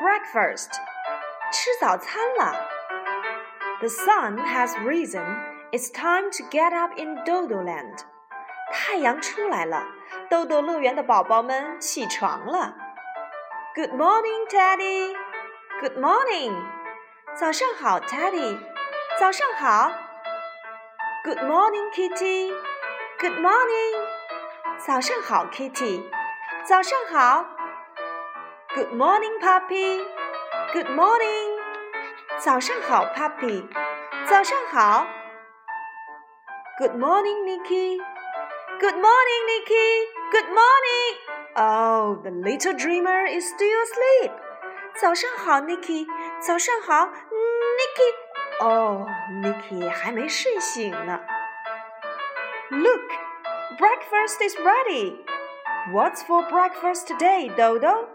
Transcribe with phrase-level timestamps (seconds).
[0.00, 0.70] breakfast.
[1.52, 2.54] 吃早餐了。
[3.80, 5.24] The sun has risen.
[5.72, 8.04] It's time to get up in Dodo Land.
[8.72, 9.86] 太阳出来了，
[10.30, 12.74] 豆豆乐园的宝宝们起床了。
[13.74, 15.16] Good morning, Teddy.
[15.80, 16.54] Good morning.
[17.34, 18.58] 早上好，Teddy。
[19.18, 19.90] 早上好。
[21.24, 22.52] Good morning, Kitty.
[23.18, 24.06] Good morning.
[24.78, 26.02] 早上好，Kitty。
[26.64, 27.46] 早上好。
[28.76, 30.00] Good morning, Puppy.
[30.72, 31.58] Good morning.
[32.38, 33.66] 早上好，Puppy。
[34.26, 35.06] 早上好。
[36.78, 37.98] Good morning, Nicky.
[38.80, 40.08] Good morning, Nicky.
[40.32, 41.18] Good morning.
[41.54, 44.32] Oh, the little dreamer is still asleep.
[45.00, 46.06] 早上好，Nicky。
[46.40, 48.64] 早上好，Nicky。
[48.64, 49.06] 哦，
[49.42, 51.20] Nicky 还没睡醒呢。
[52.70, 53.02] Look,
[53.78, 55.24] breakfast is ready.
[55.92, 58.06] What's for breakfast today, Dodo?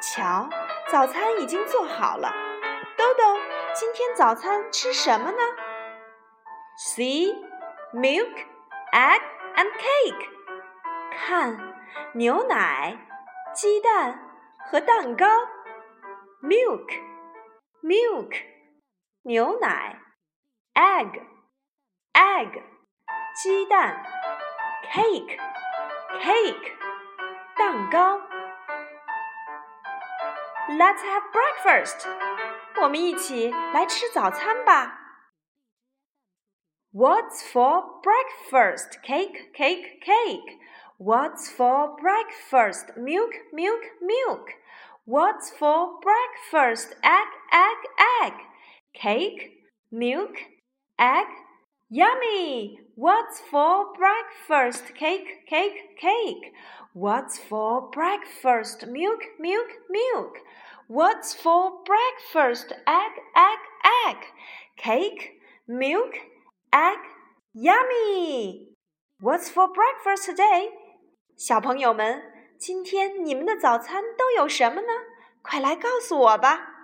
[0.00, 0.48] 瞧，
[0.88, 2.32] 早餐已经做好了。
[2.96, 3.38] 豆豆，
[3.74, 5.38] 今天早餐吃什么呢
[6.78, 7.34] ？See,
[7.92, 8.46] milk,
[8.92, 9.20] egg,
[9.56, 10.28] and cake.
[11.10, 11.74] 看，
[12.14, 12.96] 牛奶、
[13.54, 14.20] 鸡蛋
[14.70, 15.26] 和蛋糕。
[16.42, 16.88] Milk,
[17.82, 18.32] milk,
[19.22, 20.00] 牛奶。
[20.74, 21.20] Egg,
[22.12, 22.62] egg,
[23.42, 24.04] 鸡蛋。
[24.92, 25.38] Cake,
[26.20, 26.72] cake,
[27.56, 28.27] 蛋糕。
[30.69, 32.07] Let's have breakfast.
[32.81, 34.99] 我们一起来吃早餐吧。
[36.93, 39.01] What's for breakfast?
[39.03, 40.59] Cake, cake, cake.
[40.99, 42.95] What's for breakfast?
[42.95, 44.49] Milk, milk, milk.
[45.05, 46.95] What's for breakfast?
[47.01, 47.77] Egg, egg,
[48.21, 48.33] egg.
[48.93, 49.51] Cake,
[49.91, 50.35] milk,
[50.97, 51.27] egg.
[51.90, 52.80] Yummy!
[52.96, 54.94] What's for breakfast?
[54.94, 56.52] Cake, cake, cake.
[56.92, 58.86] What's for breakfast?
[58.86, 60.34] Milk, milk, milk.
[60.86, 62.74] What's for breakfast?
[62.86, 63.58] Egg, egg,
[64.06, 64.16] egg.
[64.76, 66.12] Cake, milk,
[66.74, 66.98] egg.
[67.54, 68.68] Yummy!
[69.22, 70.68] What's for breakfast today?
[71.38, 72.22] 小朋友们，
[72.58, 74.88] 今天你们的早餐都有什么呢？
[75.40, 76.74] 快来告诉我吧。